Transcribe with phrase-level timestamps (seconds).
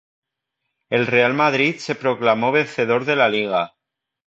[0.89, 3.75] El Real Madrid se proclamó vencedor de la Liga